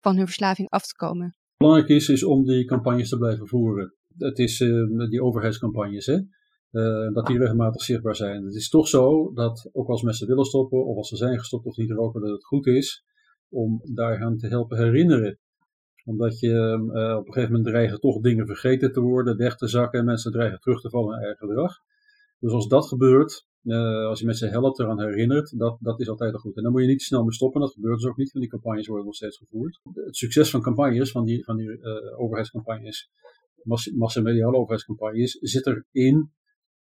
van 0.01 0.17
hun 0.17 0.27
verslaving 0.27 0.69
af 0.69 0.87
te 0.87 0.97
komen? 0.97 1.37
Belangrijk 1.57 1.89
is, 1.89 2.09
is 2.09 2.25
om 2.25 2.45
die 2.45 2.65
campagnes 2.65 3.09
te 3.09 3.19
blijven 3.19 3.49
voeren. 3.49 3.95
Het 4.19 4.39
is 4.39 4.59
die 5.09 5.23
overheidscampagnes, 5.23 6.07
hè. 6.07 6.19
Uh, 6.73 7.13
dat 7.13 7.27
die 7.27 7.39
regelmatig 7.39 7.83
zichtbaar 7.83 8.17
zijn. 8.17 8.45
Het 8.45 8.55
is 8.55 8.69
toch 8.69 8.89
zo 8.89 9.33
dat 9.33 9.69
ook 9.73 9.89
als 9.89 10.03
mensen 10.03 10.27
willen 10.27 10.45
stoppen, 10.45 10.87
of 10.87 10.97
als 10.97 11.09
ze 11.09 11.17
zijn 11.17 11.39
gestopt 11.39 11.67
of 11.67 11.77
niet 11.77 11.91
roken, 11.91 12.21
dat 12.21 12.31
het 12.31 12.45
goed 12.45 12.67
is 12.67 13.05
om 13.49 13.81
daaraan 13.95 14.37
te 14.37 14.47
helpen 14.47 14.79
herinneren. 14.79 15.39
Omdat 16.05 16.41
je 16.41 16.49
uh, 16.49 17.17
op 17.17 17.27
een 17.27 17.33
gegeven 17.33 17.55
moment 17.55 17.65
dreigen 17.65 18.01
toch 18.01 18.21
dingen 18.21 18.47
vergeten 18.47 18.93
te 18.93 19.01
worden, 19.01 19.37
weg 19.37 19.57
te 19.57 19.69
zakken 19.69 19.99
en 19.99 20.05
mensen 20.05 20.33
dreigen 20.33 20.61
terug 20.61 20.81
te 20.81 20.91
vallen 20.91 21.17
in 21.17 21.25
eigen 21.25 21.49
gedrag. 21.49 21.79
Dus 22.39 22.53
als 22.53 22.69
dat 22.69 22.87
gebeurt, 22.87 23.47
uh, 23.63 24.07
als 24.07 24.21
je 24.21 24.27
mensen 24.27 24.51
helpt, 24.51 24.79
eraan 24.79 25.01
herinnert, 25.01 25.59
dat, 25.59 25.77
dat 25.81 26.01
is 26.01 26.09
altijd 26.09 26.37
goed. 26.37 26.57
En 26.57 26.63
dan 26.63 26.73
moet 26.73 26.81
je 26.81 26.87
niet 26.87 27.03
snel 27.03 27.23
mee 27.23 27.33
stoppen, 27.33 27.61
dat 27.61 27.73
gebeurt 27.73 28.01
dus 28.01 28.11
ook 28.11 28.17
niet, 28.17 28.33
want 28.33 28.45
die 28.45 28.53
campagnes 28.53 28.87
worden 28.87 29.07
nog 29.07 29.15
steeds 29.15 29.37
gevoerd. 29.37 29.81
Het 29.93 30.17
succes 30.17 30.51
van 30.51 30.63
campagnes, 30.63 31.11
van 31.11 31.25
die, 31.25 31.45
van 31.45 31.57
die 31.57 31.85
overheidscampagnes, 32.17 33.11
massamediale 33.95 34.57
overheidscampagnes, 34.57 35.39
zit 35.41 35.67
erin 35.67 36.31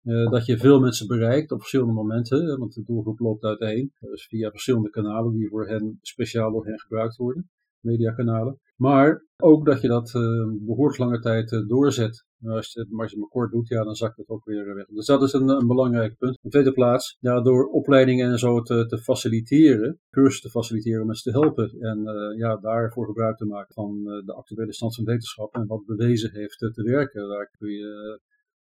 uh, 0.03 0.29
dat 0.29 0.45
je 0.45 0.57
veel 0.57 0.79
mensen 0.79 1.07
bereikt 1.07 1.51
op 1.51 1.59
verschillende 1.59 1.93
momenten, 1.93 2.59
want 2.59 2.73
de 2.73 2.83
doelgroep 2.83 3.19
loopt 3.19 3.43
uiteen. 3.43 3.91
Dus 3.99 4.25
via 4.25 4.49
verschillende 4.49 4.89
kanalen 4.89 5.33
die 5.33 5.49
voor 5.49 5.67
hen 5.67 5.97
speciaal 6.01 6.51
door 6.51 6.65
hen 6.65 6.79
gebruikt 6.79 7.15
worden, 7.15 7.49
mediakanalen. 7.79 8.59
Maar 8.75 9.25
ook 9.37 9.65
dat 9.65 9.81
je 9.81 9.87
dat 9.87 10.13
uh, 10.15 10.23
behoorlijk 10.65 10.99
lange 10.99 11.19
tijd 11.19 11.51
uh, 11.51 11.67
doorzet. 11.67 12.25
Als 12.45 12.73
je, 12.73 12.79
het, 12.79 12.89
als 12.99 13.11
je 13.11 13.17
maar 13.17 13.29
kort 13.29 13.51
doet, 13.51 13.67
ja, 13.67 13.83
dan 13.83 13.95
zakt 13.95 14.17
het 14.17 14.29
ook 14.29 14.45
weer 14.45 14.75
weg. 14.75 14.85
Dus 14.85 15.05
dat 15.05 15.21
is 15.21 15.33
een, 15.33 15.49
een 15.49 15.67
belangrijk 15.67 16.17
punt. 16.17 16.39
In 16.41 16.49
tweede 16.49 16.71
plaats, 16.71 17.17
ja, 17.19 17.41
door 17.41 17.65
opleidingen 17.65 18.31
en 18.31 18.39
zo 18.39 18.61
te, 18.61 18.85
te 18.85 18.97
faciliteren, 18.97 19.99
cursussen 20.09 20.49
te 20.49 20.57
faciliteren 20.59 21.01
om 21.01 21.07
mensen 21.07 21.31
te 21.31 21.39
helpen. 21.39 21.69
En 21.79 22.03
ja, 22.37 22.57
daarvoor 22.57 23.05
gebruik 23.05 23.37
te 23.37 23.45
maken 23.45 23.73
van 23.73 24.03
de 24.25 24.33
actuele 24.33 24.73
stand 24.73 24.95
van 24.95 25.03
wetenschap 25.03 25.53
en 25.53 25.67
wat 25.67 25.85
bewezen 25.85 26.31
heeft 26.31 26.57
te 26.57 26.83
werken. 26.83 27.27
Daar 27.29 27.49
kun 27.57 27.69
je 27.69 28.19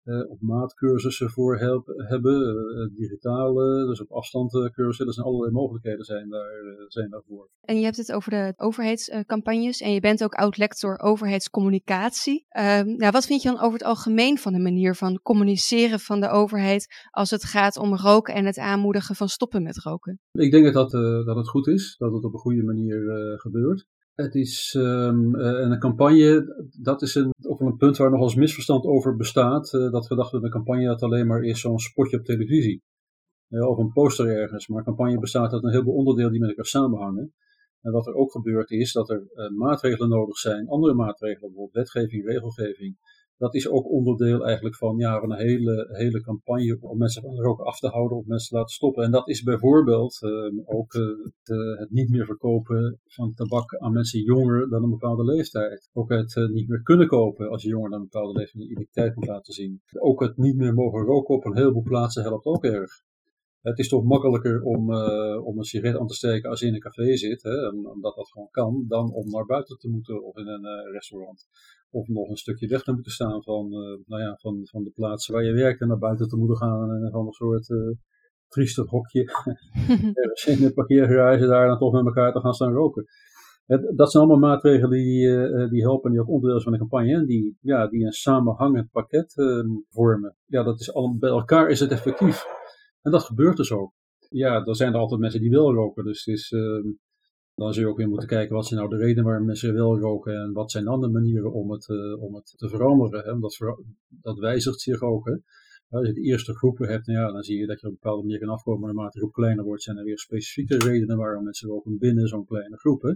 uh, 0.04 0.30
op 0.30 0.40
maat 0.40 0.74
cursussen 0.74 1.30
voor 1.30 1.58
help, 1.58 1.86
hebben, 1.86 2.40
uh, 2.40 2.96
digitale, 2.96 3.86
dus 3.86 4.00
op 4.00 4.10
afstand 4.10 4.50
cursussen. 4.50 5.06
Er 5.06 5.12
zijn 5.12 5.26
allerlei 5.26 5.52
mogelijkheden 5.52 6.04
zijn, 6.04 6.28
daar, 6.28 6.50
zijn 6.88 7.10
daarvoor. 7.10 7.48
En 7.60 7.78
je 7.78 7.84
hebt 7.84 7.96
het 7.96 8.12
over 8.12 8.30
de 8.30 8.52
overheidscampagnes 8.56 9.80
en 9.80 9.92
je 9.92 10.00
bent 10.00 10.24
ook 10.24 10.34
oud-lector 10.34 10.98
overheidscommunicatie. 10.98 12.44
Ehm, 12.48 12.96
nou, 12.96 13.12
wat 13.12 13.26
vind 13.26 13.42
je 13.42 13.48
dan 13.48 13.60
over 13.60 13.72
het 13.72 13.84
algemeen 13.84 14.38
van 14.38 14.52
de 14.52 14.58
manier 14.58 14.94
van 14.94 15.20
communiceren 15.22 16.00
van 16.00 16.20
de 16.20 16.28
overheid 16.28 17.06
als 17.10 17.30
het 17.30 17.44
gaat 17.44 17.76
om 17.76 17.96
roken 17.96 18.34
en 18.34 18.44
het 18.44 18.58
aanmoedigen 18.58 19.14
van 19.14 19.28
stoppen 19.28 19.62
met 19.62 19.78
roken? 19.78 20.20
Ik 20.32 20.50
denk 20.50 20.64
dat, 20.64 20.90
dat, 20.90 20.90
dat 21.26 21.36
het 21.36 21.48
goed 21.48 21.66
is, 21.66 21.94
dat 21.98 22.12
het 22.12 22.24
op 22.24 22.32
een 22.32 22.38
goede 22.38 22.62
manier 22.62 23.02
gebeurt. 23.36 23.86
Het 24.14 24.34
is 24.34 24.74
um, 24.78 25.34
een 25.34 25.78
campagne, 25.78 26.54
dat 26.82 27.02
is 27.02 27.14
een, 27.14 27.30
ook 27.46 27.60
een 27.60 27.76
punt 27.76 27.96
waar 27.96 28.10
nog 28.10 28.20
eens 28.20 28.34
misverstand 28.34 28.84
over 28.84 29.16
bestaat. 29.16 29.72
Uh, 29.72 29.90
dat 29.90 30.06
gedacht 30.06 30.32
dat 30.32 30.42
een 30.42 30.50
campagne 30.50 30.86
dat 30.86 31.02
alleen 31.02 31.26
maar 31.26 31.42
is 31.42 31.60
zo'n 31.60 31.78
spotje 31.78 32.18
op 32.18 32.24
televisie. 32.24 32.82
Uh, 33.48 33.68
of 33.68 33.78
een 33.78 33.92
poster 33.92 34.26
ergens. 34.26 34.68
Maar 34.68 34.78
een 34.78 34.84
campagne 34.84 35.18
bestaat 35.18 35.52
uit 35.52 35.62
een 35.62 35.70
heleboel 35.70 35.94
onderdelen 35.94 36.30
die 36.30 36.40
met 36.40 36.48
elkaar 36.48 36.66
samenhangen. 36.66 37.34
En 37.80 37.92
wat 37.92 38.06
er 38.06 38.14
ook 38.14 38.32
gebeurt 38.32 38.70
is 38.70 38.92
dat 38.92 39.10
er 39.10 39.26
uh, 39.34 39.58
maatregelen 39.58 40.08
nodig 40.08 40.36
zijn, 40.36 40.68
andere 40.68 40.94
maatregelen, 40.94 41.48
bijvoorbeeld 41.48 41.74
wetgeving, 41.74 42.26
regelgeving, 42.26 42.96
dat 43.44 43.54
is 43.54 43.68
ook 43.68 43.90
onderdeel 43.90 44.46
eigenlijk 44.46 44.76
van, 44.76 44.96
ja, 44.96 45.20
van 45.20 45.32
een 45.32 45.46
hele, 45.46 45.88
hele 45.90 46.20
campagne 46.20 46.78
om 46.80 46.98
mensen 46.98 47.22
van 47.22 47.40
roken 47.40 47.64
af 47.64 47.78
te 47.78 47.88
houden, 47.88 48.18
of 48.18 48.26
mensen 48.26 48.48
te 48.48 48.54
laten 48.54 48.74
stoppen. 48.74 49.04
En 49.04 49.10
dat 49.10 49.28
is 49.28 49.42
bijvoorbeeld 49.42 50.18
uh, 50.22 50.30
ook 50.64 50.94
uh, 50.94 51.78
het 51.78 51.90
niet 51.90 52.10
meer 52.10 52.24
verkopen 52.24 53.00
van 53.06 53.34
tabak 53.34 53.76
aan 53.76 53.92
mensen 53.92 54.20
jonger 54.22 54.68
dan 54.68 54.82
een 54.82 54.90
bepaalde 54.90 55.24
leeftijd. 55.24 55.90
Ook 55.92 56.10
het 56.10 56.36
uh, 56.36 56.48
niet 56.48 56.68
meer 56.68 56.82
kunnen 56.82 57.06
kopen 57.06 57.50
als 57.50 57.62
je 57.62 57.68
jonger 57.68 57.90
dan 57.90 58.00
een 58.00 58.08
bepaalde 58.10 58.38
leeftijd 58.38 58.62
een 58.64 58.70
identiteit 58.70 59.14
moet 59.16 59.26
laten 59.26 59.52
zien. 59.52 59.82
Ook 59.98 60.20
het 60.20 60.36
niet 60.36 60.56
meer 60.56 60.74
mogen 60.74 61.04
roken 61.04 61.34
op 61.34 61.44
een 61.44 61.56
heleboel 61.56 61.82
plaatsen 61.82 62.22
helpt 62.22 62.44
ook 62.44 62.64
erg. 62.64 62.90
Het 63.64 63.78
is 63.78 63.88
toch 63.88 64.04
makkelijker 64.04 64.62
om, 64.62 64.90
uh, 64.90 65.46
om 65.46 65.58
een 65.58 65.64
sigaret 65.64 66.00
aan 66.00 66.06
te 66.06 66.14
steken 66.14 66.50
als 66.50 66.60
je 66.60 66.66
in 66.66 66.74
een 66.74 66.80
café 66.80 67.16
zit, 67.16 67.42
hè, 67.42 67.68
omdat 67.68 68.14
dat 68.14 68.30
gewoon 68.30 68.50
kan, 68.50 68.84
dan 68.88 69.12
om 69.12 69.30
naar 69.30 69.46
buiten 69.46 69.78
te 69.78 69.88
moeten 69.88 70.24
of 70.24 70.36
in 70.36 70.46
een 70.46 70.64
uh, 70.64 70.92
restaurant. 70.92 71.46
Of 71.90 72.08
nog 72.08 72.28
een 72.28 72.36
stukje 72.36 72.66
weg 72.66 72.82
te 72.82 72.92
moeten 72.92 73.12
staan 73.12 73.42
van, 73.42 73.64
uh, 73.66 73.98
nou 74.06 74.22
ja, 74.22 74.36
van, 74.36 74.60
van 74.62 74.82
de 74.82 74.90
plaats 74.90 75.28
waar 75.28 75.44
je 75.44 75.52
werkt 75.52 75.80
en 75.80 75.88
naar 75.88 75.98
buiten 75.98 76.28
te 76.28 76.36
moeten 76.36 76.56
gaan 76.56 76.90
en 76.90 77.10
van 77.10 77.26
een 77.26 77.32
soort 77.32 77.66
triestig 78.48 78.90
hokje 78.90 79.24
ergens 80.22 80.46
in 80.46 80.60
de 80.60 80.72
parkeergarage 80.74 81.46
daar 81.46 81.66
dan 81.66 81.78
toch 81.78 81.92
met 81.92 82.06
elkaar 82.06 82.32
te 82.32 82.40
gaan 82.40 82.54
staan 82.54 82.72
roken. 82.72 83.04
Het, 83.66 83.92
dat 83.96 84.10
zijn 84.10 84.24
allemaal 84.24 84.50
maatregelen 84.50 84.90
die, 84.90 85.68
die 85.68 85.82
helpen 85.82 86.04
en 86.04 86.10
die 86.10 86.20
ook 86.20 86.30
onderdeel 86.30 86.60
zijn 86.60 86.62
van 86.62 86.72
de 86.72 86.78
campagne 86.78 87.14
en 87.14 87.26
die, 87.26 87.56
ja, 87.60 87.86
die 87.86 88.04
een 88.04 88.12
samenhangend 88.12 88.90
pakket 88.90 89.34
vormen. 89.88 90.36
Ja, 90.46 90.62
dat 90.62 90.80
is 90.80 90.92
al, 90.92 91.16
bij 91.18 91.30
elkaar 91.30 91.68
is 91.68 91.80
het 91.80 91.90
effectief. 91.90 92.44
En 93.04 93.10
dat 93.10 93.22
gebeurt 93.22 93.56
dus 93.56 93.72
ook. 93.72 93.92
Ja, 94.28 94.64
er 94.64 94.76
zijn 94.76 94.92
er 94.92 94.98
altijd 94.98 95.20
mensen 95.20 95.40
die 95.40 95.50
wel 95.50 95.72
roken. 95.72 96.04
Dus 96.04 96.26
is, 96.26 96.50
uh, 96.50 96.84
dan 97.54 97.72
zul 97.72 97.82
je 97.82 97.88
ook 97.88 97.96
weer 97.96 98.08
moeten 98.08 98.28
kijken 98.28 98.54
wat 98.54 98.66
zijn 98.66 98.80
nou 98.80 98.92
de 98.92 99.04
redenen 99.04 99.24
waarom 99.24 99.46
mensen 99.46 99.74
wel 99.74 99.98
roken. 99.98 100.34
En 100.34 100.52
wat 100.52 100.70
zijn 100.70 100.84
dan 100.84 101.00
de 101.00 101.08
manieren 101.08 101.52
om 101.52 101.70
het, 101.70 101.88
uh, 101.88 102.22
om 102.22 102.34
het 102.34 102.54
te 102.56 102.68
veranderen. 102.68 103.24
Hè? 103.24 103.38
Dat, 103.38 103.58
dat 104.08 104.38
wijzigt 104.38 104.80
zich 104.80 105.00
ook. 105.00 105.26
Hè? 105.26 105.36
Als 105.88 106.06
je 106.06 106.12
de 106.12 106.20
eerste 106.20 106.54
groepen 106.54 106.88
hebt, 106.88 107.06
nou 107.06 107.18
ja, 107.18 107.32
dan 107.32 107.42
zie 107.42 107.58
je 107.58 107.66
dat 107.66 107.80
je 107.80 107.86
op 107.86 107.92
een 107.92 107.98
bepaalde 108.00 108.22
manier 108.22 108.38
kan 108.38 108.48
afkomen. 108.48 108.80
Maar 108.80 108.94
naarmate 108.94 109.12
de 109.12 109.18
groep 109.18 109.32
kleiner 109.32 109.64
wordt, 109.64 109.82
zijn 109.82 109.96
er 109.96 110.04
weer 110.04 110.18
specifieke 110.18 110.76
redenen 110.76 111.16
waarom 111.16 111.44
mensen 111.44 111.68
roken 111.68 111.98
binnen 111.98 112.28
zo'n 112.28 112.46
kleine 112.46 112.76
groep. 112.76 113.02
Hè? 113.02 113.12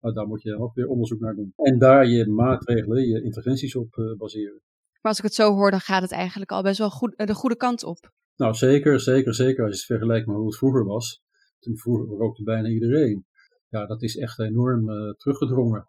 Nou, 0.00 0.14
daar 0.14 0.26
moet 0.26 0.42
je 0.42 0.58
ook 0.58 0.74
weer 0.74 0.86
onderzoek 0.86 1.20
naar 1.20 1.34
doen. 1.34 1.52
En 1.56 1.78
daar 1.78 2.06
je 2.06 2.28
maatregelen, 2.28 3.08
je 3.08 3.22
interventies 3.22 3.76
op 3.76 3.96
uh, 3.96 4.16
baseren. 4.16 4.60
Maar 5.00 5.12
als 5.12 5.18
ik 5.18 5.24
het 5.24 5.34
zo 5.34 5.54
hoor, 5.54 5.70
dan 5.70 5.80
gaat 5.80 6.02
het 6.02 6.12
eigenlijk 6.12 6.50
al 6.50 6.62
best 6.62 6.78
wel 6.78 6.90
goed, 6.90 7.12
de 7.16 7.34
goede 7.34 7.56
kant 7.56 7.84
op. 7.84 8.12
Nou, 8.40 8.54
zeker, 8.54 9.00
zeker, 9.00 9.34
zeker. 9.34 9.64
Als 9.64 9.72
je 9.72 9.78
het 9.78 9.86
vergelijkt 9.86 10.26
met 10.26 10.36
hoe 10.36 10.46
het 10.46 10.56
vroeger 10.56 10.84
was. 10.84 11.22
Toen 11.58 11.76
vroeger 11.76 12.16
rookte 12.16 12.42
bijna 12.42 12.68
iedereen. 12.68 13.24
Ja, 13.68 13.86
dat 13.86 14.02
is 14.02 14.16
echt 14.16 14.38
enorm 14.38 14.90
uh, 14.90 15.12
teruggedrongen. 15.12 15.88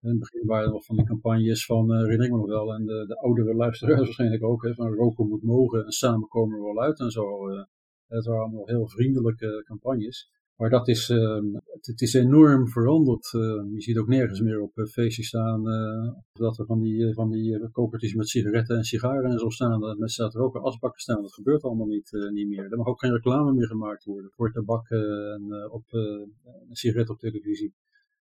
In 0.00 0.08
het 0.08 0.18
begin 0.18 0.46
waren 0.46 0.66
er 0.66 0.72
nog 0.72 0.84
van 0.84 0.96
die 0.96 1.06
campagnes 1.06 1.66
van, 1.66 1.92
uh, 1.92 1.98
herinner 1.98 2.26
ik 2.26 2.32
me 2.32 2.38
nog 2.38 2.46
wel, 2.46 2.74
en 2.74 2.84
de, 2.84 3.04
de 3.06 3.16
oudere 3.16 3.54
luisteraars 3.54 4.00
waarschijnlijk 4.04 4.44
ook, 4.44 4.62
hè, 4.62 4.74
van 4.74 4.94
roken 4.94 5.28
moet 5.28 5.42
mogen 5.42 5.84
en 5.84 5.90
samen 5.90 6.28
komen 6.28 6.58
we 6.58 6.64
wel 6.64 6.82
uit 6.82 7.00
en 7.00 7.10
zo. 7.10 7.50
Uh, 7.50 7.64
het 8.06 8.26
waren 8.26 8.42
allemaal 8.42 8.66
heel 8.66 8.88
vriendelijke 8.88 9.62
campagnes. 9.66 10.30
Maar 10.56 10.70
dat 10.70 10.88
is, 10.88 11.08
uh, 11.08 11.42
het, 11.80 12.00
is 12.00 12.14
enorm 12.14 12.68
veranderd. 12.68 13.32
Uh, 13.32 13.40
je 13.72 13.80
ziet 13.80 13.98
ook 13.98 14.08
nergens 14.08 14.40
meer 14.40 14.60
op 14.60 14.76
uh, 14.78 14.86
feestjes 14.86 15.26
staan 15.26 15.68
uh, 15.68 16.12
dat 16.32 16.58
er 16.58 16.66
van 16.66 16.80
die, 16.80 17.14
van 17.14 17.30
die 17.30 17.70
kokertjes 17.70 18.14
met 18.14 18.28
sigaretten 18.28 18.76
en 18.76 18.84
sigaren 18.84 19.30
en 19.30 19.38
zo 19.38 19.48
staan. 19.48 19.96
Met 19.98 20.10
staat 20.10 20.34
er 20.34 20.40
ook 20.40 20.56
asbakken 20.56 21.00
staan. 21.00 21.22
Dat 21.22 21.34
gebeurt 21.34 21.62
allemaal 21.62 21.86
niet, 21.86 22.10
niet 22.32 22.48
meer. 22.48 22.70
Er 22.70 22.76
mag 22.76 22.86
ook 22.86 23.00
geen 23.00 23.12
reclame 23.12 23.52
meer 23.52 23.66
gemaakt 23.66 24.04
worden 24.04 24.30
voor 24.34 24.52
tabak 24.52 24.90
en 24.90 25.70
op 25.70 25.84
een 25.92 26.76
sigaret 26.76 27.10
op 27.10 27.18
televisie 27.18 27.74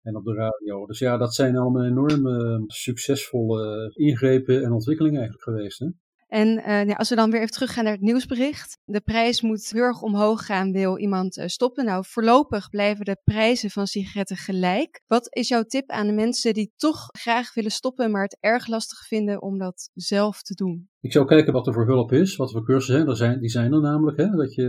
en 0.02 0.16
op 0.16 0.24
de 0.24 0.34
radio. 0.34 0.86
Dus 0.86 0.98
ja, 0.98 1.16
dat 1.16 1.34
zijn 1.34 1.56
allemaal 1.56 1.84
enorme 1.84 2.64
succesvolle 2.66 3.90
ingrepen 3.94 4.64
en 4.64 4.72
ontwikkelingen 4.72 5.18
eigenlijk 5.20 5.48
geweest. 5.48 5.78
Hè? 5.78 5.86
En 6.28 6.48
uh, 6.48 6.86
ja, 6.86 6.94
als 6.94 7.08
we 7.08 7.14
dan 7.14 7.30
weer 7.30 7.40
even 7.40 7.52
teruggaan 7.52 7.84
naar 7.84 7.92
het 7.92 8.02
nieuwsbericht. 8.02 8.78
De 8.84 9.00
prijs 9.00 9.42
moet 9.42 9.70
heel 9.70 9.82
erg 9.82 10.02
omhoog 10.02 10.46
gaan, 10.46 10.72
wil 10.72 10.98
iemand 10.98 11.36
uh, 11.36 11.46
stoppen. 11.46 11.84
Nou, 11.84 12.04
voorlopig 12.06 12.68
blijven 12.68 13.04
de 13.04 13.20
prijzen 13.24 13.70
van 13.70 13.86
sigaretten 13.86 14.36
gelijk. 14.36 15.02
Wat 15.06 15.34
is 15.34 15.48
jouw 15.48 15.62
tip 15.62 15.90
aan 15.90 16.06
de 16.06 16.12
mensen 16.12 16.54
die 16.54 16.72
toch 16.76 17.06
graag 17.10 17.54
willen 17.54 17.70
stoppen, 17.70 18.10
maar 18.10 18.22
het 18.22 18.36
erg 18.40 18.66
lastig 18.66 19.06
vinden 19.06 19.42
om 19.42 19.58
dat 19.58 19.90
zelf 19.94 20.42
te 20.42 20.54
doen? 20.54 20.88
Ik 21.00 21.12
zou 21.12 21.26
kijken 21.26 21.52
wat 21.52 21.66
er 21.66 21.72
voor 21.72 21.86
hulp 21.86 22.12
is, 22.12 22.36
wat 22.36 22.52
voor 22.52 22.64
cursussen 22.64 23.16
zijn. 23.16 23.40
Die 23.40 23.50
zijn 23.50 23.72
er 23.72 23.80
namelijk, 23.80 24.16
hè, 24.16 24.30
dat 24.30 24.54
je, 24.54 24.64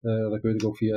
uh, 0.00 0.30
dat 0.30 0.40
kun 0.40 0.54
je 0.56 0.66
ook 0.66 0.76
via 0.76 0.96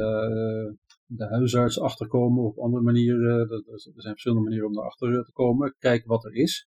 de 1.05 1.27
huisarts 1.29 1.79
achterkomen 1.79 2.43
of 2.43 2.51
op 2.51 2.63
andere 2.63 2.83
manieren. 2.83 3.39
er 3.49 3.81
zijn 3.81 4.13
verschillende 4.13 4.43
manieren 4.43 4.67
om 4.67 4.77
erachter 4.77 5.23
te 5.25 5.31
komen. 5.31 5.75
Kijk 5.79 6.05
wat 6.05 6.25
er 6.25 6.35
is. 6.35 6.67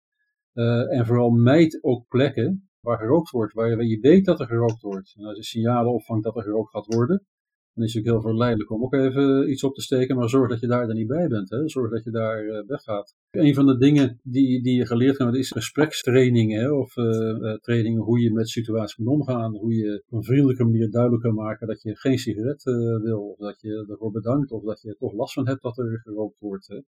en 0.90 1.06
vooral 1.06 1.30
meid 1.30 1.84
ook 1.84 2.08
plekken 2.08 2.71
waar 2.82 2.98
gerookt 2.98 3.30
wordt, 3.30 3.54
waar 3.54 3.84
je 3.84 4.00
weet 4.00 4.26
dat 4.26 4.40
er 4.40 4.48
gerookt 4.48 4.82
wordt. 4.82 5.14
En 5.18 5.26
als 5.26 5.38
je 5.38 5.44
signalen 5.44 5.94
opvangt 5.94 6.24
dat 6.24 6.36
er 6.36 6.44
gerookt 6.44 6.72
gaat 6.72 6.94
worden, 6.94 7.26
dan 7.74 7.84
is 7.86 7.94
het 7.94 8.04
ook 8.04 8.12
heel 8.12 8.22
verleidelijk 8.22 8.72
om 8.72 8.84
ook 8.84 8.94
even 8.94 9.52
iets 9.52 9.64
op 9.64 9.76
te 9.76 9.82
steken, 9.82 10.16
maar 10.16 10.30
zorg 10.30 10.50
dat 10.50 10.60
je 10.60 10.68
daar 10.68 10.88
dan 10.88 10.96
niet 10.96 11.08
bij 11.08 11.28
bent. 11.28 11.50
Hè? 11.50 11.70
Zorg 11.70 11.92
dat 11.92 12.04
je 12.04 12.12
daar 12.12 12.44
uh, 12.44 12.68
weggaat. 12.68 13.16
Een 13.32 13.54
van 13.54 13.66
de 13.66 13.78
dingen 13.78 14.20
die, 14.24 14.64
die 14.64 14.78
je 14.78 14.86
geleerd 14.86 15.18
hebt 15.18 15.36
is 15.36 15.52
gesprekstrainingen, 15.52 16.78
of 16.80 16.96
uh, 16.96 17.54
trainingen 17.54 18.02
hoe 18.02 18.20
je 18.20 18.34
met 18.34 18.50
situaties 18.50 18.98
moet 18.98 19.08
omgaan, 19.08 19.56
hoe 19.56 19.74
je 19.74 20.04
op 20.10 20.18
een 20.18 20.24
vriendelijke 20.24 20.64
manier 20.64 20.92
duidelijk 20.92 21.24
kan 21.24 21.34
maken 21.34 21.68
dat 21.68 21.82
je 21.82 21.96
geen 21.96 22.18
sigaret 22.18 22.64
wil, 23.04 23.22
of 23.22 23.38
dat 23.38 23.62
je 23.62 23.86
ervoor 23.90 24.12
bedankt, 24.12 24.52
of 24.52 24.64
dat 24.64 24.82
je 24.82 24.96
toch 25.00 25.14
last 25.14 25.34
van 25.34 25.48
hebt 25.48 25.62
dat 25.62 25.78
er 25.78 26.00
gerookt 26.04 26.40
wordt. 26.40 26.82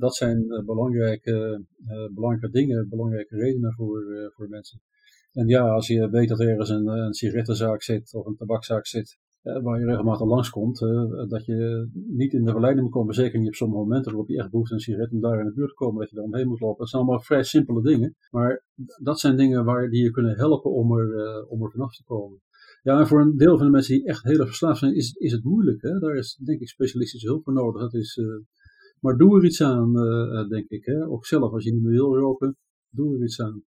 dat 0.00 0.14
zijn 0.14 0.62
belangrijke, 0.66 1.64
belangrijke 2.14 2.50
dingen, 2.50 2.88
belangrijke 2.88 3.36
redenen 3.36 3.72
voor, 3.72 4.30
voor 4.34 4.48
mensen. 4.48 4.80
En 5.32 5.46
ja, 5.46 5.68
als 5.68 5.86
je 5.86 6.10
weet 6.10 6.28
dat 6.28 6.40
er 6.40 6.48
ergens 6.48 6.68
een, 6.68 6.86
een 6.86 7.14
sigarettenzaak 7.14 7.82
zit 7.82 8.14
of 8.14 8.26
een 8.26 8.36
tabakzaak 8.36 8.86
zit, 8.86 9.18
eh, 9.42 9.62
waar 9.62 9.80
je 9.80 9.86
regelmatig 9.86 10.26
langskomt, 10.26 10.82
eh, 10.82 11.28
dat 11.28 11.44
je 11.44 11.88
niet 11.92 12.32
in 12.32 12.44
de 12.44 12.50
verleiding 12.50 12.84
moet 12.84 12.94
komen, 12.94 13.14
zeker 13.14 13.38
niet 13.38 13.48
op 13.48 13.54
sommige 13.54 13.82
momenten 13.82 14.10
waarop 14.10 14.28
je 14.28 14.38
echt 14.38 14.50
behoefte 14.50 14.72
aan 14.72 14.78
een 14.78 14.84
sigaret 14.84 15.12
om 15.12 15.20
daar 15.20 15.40
in 15.40 15.46
de 15.46 15.52
buurt 15.52 15.68
te 15.68 15.74
komen, 15.74 16.00
dat 16.00 16.10
je 16.10 16.16
daar 16.16 16.24
omheen 16.24 16.48
moet 16.48 16.60
lopen. 16.60 16.78
Dat 16.78 16.88
zijn 16.88 17.02
allemaal 17.02 17.20
vrij 17.20 17.42
simpele 17.42 17.82
dingen, 17.82 18.16
maar 18.30 18.64
dat 19.02 19.20
zijn 19.20 19.36
dingen 19.36 19.64
waar, 19.64 19.90
die 19.90 20.02
je 20.02 20.10
kunnen 20.10 20.36
helpen 20.36 20.70
om 20.70 20.98
er, 20.98 21.08
uh, 21.08 21.50
om 21.50 21.62
er 21.62 21.70
vanaf 21.70 21.96
te 21.96 22.04
komen. 22.04 22.40
Ja, 22.82 23.00
en 23.00 23.06
voor 23.06 23.20
een 23.20 23.36
deel 23.36 23.56
van 23.56 23.66
de 23.66 23.72
mensen 23.72 23.94
die 23.94 24.06
echt 24.06 24.22
heel 24.22 24.46
verslaafd 24.46 24.78
zijn, 24.78 24.94
is, 24.94 25.12
is 25.12 25.32
het 25.32 25.44
moeilijk. 25.44 25.82
Hè? 25.82 25.98
Daar 25.98 26.14
is 26.14 26.40
denk 26.44 26.60
ik 26.60 26.68
specialistische 26.68 27.26
hulp 27.26 27.44
voor 27.44 27.52
nodig. 27.52 27.80
Dat 27.80 27.94
is, 27.94 28.16
uh, 28.16 28.26
maar 29.00 29.16
doe 29.16 29.38
er 29.38 29.44
iets 29.44 29.62
aan, 29.62 29.92
denk 30.48 30.68
ik. 30.68 30.84
Hè? 30.84 31.06
Ook 31.06 31.26
zelf, 31.26 31.52
als 31.52 31.64
je 31.64 31.72
niet 31.72 31.82
meer 31.82 31.92
wil 31.92 32.16
roken, 32.16 32.56
doe 32.90 33.14
er 33.16 33.22
iets 33.22 33.40
aan 33.40 33.62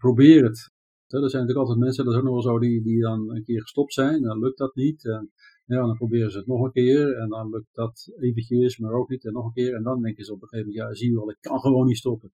probeer 0.00 0.44
het. 0.44 0.70
Er 1.06 1.18
zijn 1.30 1.42
natuurlijk 1.42 1.58
altijd 1.58 1.78
mensen, 1.78 2.04
dat 2.04 2.12
is 2.12 2.18
ook 2.18 2.24
nog 2.24 2.32
wel 2.32 2.52
zo, 2.52 2.58
die, 2.58 2.82
die 2.82 3.00
dan 3.00 3.34
een 3.34 3.44
keer 3.44 3.60
gestopt 3.60 3.92
zijn, 3.92 4.22
dan 4.22 4.38
lukt 4.38 4.58
dat 4.58 4.74
niet. 4.74 5.04
En 5.04 5.32
ja, 5.66 5.86
dan 5.86 5.96
proberen 5.96 6.30
ze 6.30 6.38
het 6.38 6.46
nog 6.46 6.64
een 6.64 6.72
keer 6.72 7.16
en 7.16 7.28
dan 7.28 7.50
lukt 7.50 7.68
dat 7.72 8.12
eventjes, 8.18 8.78
maar 8.78 8.92
ook 8.92 9.08
niet 9.08 9.24
en 9.24 9.32
nog 9.32 9.44
een 9.44 9.52
keer. 9.52 9.74
En 9.74 9.82
dan 9.82 10.02
denken 10.02 10.24
ze 10.24 10.32
op 10.32 10.42
een 10.42 10.48
gegeven 10.48 10.72
moment, 10.72 10.88
ja 10.88 10.94
zie 10.94 11.10
je 11.10 11.16
wel, 11.16 11.30
ik 11.30 11.36
kan 11.40 11.60
gewoon 11.60 11.86
niet 11.86 11.96
stoppen. 11.96 12.32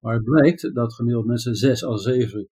Maar 0.00 0.14
het 0.14 0.24
blijkt 0.24 0.74
dat 0.74 0.94
gemiddeld 0.94 1.26
mensen 1.26 1.54
zes 1.54 1.84
à 1.84 1.96
zeven 1.96 2.48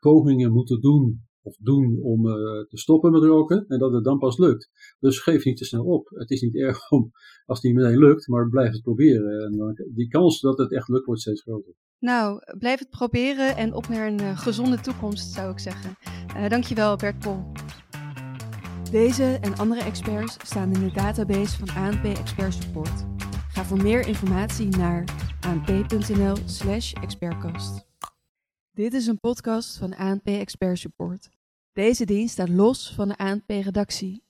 pogingen 0.00 0.52
moeten 0.52 0.80
doen 0.80 1.22
of 1.42 1.56
doen 1.56 2.00
om 2.02 2.26
uh, 2.26 2.34
te 2.68 2.78
stoppen 2.78 3.12
met 3.12 3.22
roken 3.22 3.64
en 3.68 3.78
dat 3.78 3.92
het 3.92 4.04
dan 4.04 4.18
pas 4.18 4.38
lukt. 4.38 4.70
Dus 5.00 5.20
geef 5.20 5.44
niet 5.44 5.56
te 5.56 5.64
snel 5.64 5.84
op. 5.84 6.08
Het 6.08 6.30
is 6.30 6.40
niet 6.40 6.56
erg 6.56 6.90
om, 6.90 7.10
als 7.46 7.62
het 7.62 7.72
niet 7.72 7.82
meteen 7.82 7.98
lukt, 7.98 8.28
maar 8.28 8.48
blijf 8.48 8.72
het 8.72 8.82
proberen. 8.82 9.44
En 9.44 9.56
dan, 9.56 9.74
die 9.94 10.08
kans 10.08 10.40
dat 10.40 10.58
het 10.58 10.72
echt 10.72 10.88
lukt 10.88 11.06
wordt 11.06 11.20
steeds 11.20 11.42
groter. 11.42 11.74
Nou, 12.04 12.40
blijf 12.58 12.78
het 12.78 12.90
proberen 12.90 13.56
en 13.56 13.74
op 13.74 13.88
naar 13.88 14.06
een 14.06 14.22
uh, 14.22 14.38
gezonde 14.38 14.80
toekomst, 14.80 15.32
zou 15.32 15.52
ik 15.52 15.58
zeggen. 15.58 15.96
Uh, 16.36 16.48
dankjewel, 16.48 16.96
Bert 16.96 17.18
Pol. 17.18 17.52
Deze 18.90 19.38
en 19.40 19.56
andere 19.56 19.82
experts 19.82 20.36
staan 20.44 20.72
in 20.72 20.80
de 20.80 20.92
database 20.92 21.58
van 21.58 21.82
ANP 21.82 22.04
Expert 22.04 22.54
Support. 22.54 23.04
Ga 23.48 23.64
voor 23.64 23.82
meer 23.82 24.06
informatie 24.06 24.68
naar 24.68 25.04
anp.nl/slash 25.40 26.92
expertcast. 26.92 27.86
Dit 28.70 28.94
is 28.94 29.06
een 29.06 29.20
podcast 29.20 29.76
van 29.76 29.96
ANP 29.96 30.26
Expert 30.26 30.78
Support. 30.78 31.28
Deze 31.72 32.04
dienst 32.04 32.32
staat 32.32 32.48
los 32.48 32.92
van 32.94 33.08
de 33.08 33.16
ANP-redactie 33.16 34.23